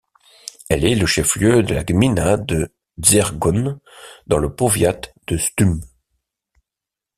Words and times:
Elle 0.67 0.83
est 0.83 0.95
le 0.95 1.05
chef-lieu 1.05 1.61
de 1.61 1.75
la 1.75 1.83
gmina 1.83 2.35
de 2.35 2.73
Dzierzgoń, 2.97 3.77
dans 4.25 4.39
le 4.39 4.51
powiat 4.51 4.99
de 5.27 5.37
Sztum. 5.37 5.79